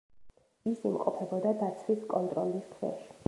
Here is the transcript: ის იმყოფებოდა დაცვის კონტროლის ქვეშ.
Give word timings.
ის 0.71 0.79
იმყოფებოდა 0.91 1.53
დაცვის 1.61 2.03
კონტროლის 2.15 2.73
ქვეშ. 2.79 3.05